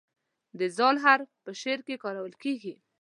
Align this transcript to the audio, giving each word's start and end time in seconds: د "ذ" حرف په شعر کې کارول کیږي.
د 0.59 0.61
"ذ" 0.77 0.79
حرف 1.03 1.29
په 1.43 1.51
شعر 1.61 1.79
کې 1.87 2.01
کارول 2.03 2.33
کیږي. 2.43 2.73